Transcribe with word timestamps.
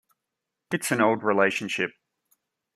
It's 0.71 0.89
an 0.89 0.99
old 0.99 1.21
relationship. 1.21 1.91